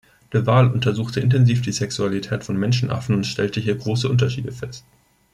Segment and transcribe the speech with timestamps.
[0.33, 4.83] De Waal untersuchte intensiv die Sexualität von Menschenaffen und stellte hier große Unterschiede fest.